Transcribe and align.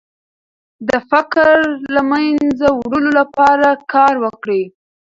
د 0.87 0.89
فقر 1.09 1.55
د 1.81 1.83
له 1.95 2.01
منځه 2.11 2.67
وړلو 2.79 3.11
لپاره 3.19 3.67
کار 3.93 4.13
وکړئ. 4.25 4.63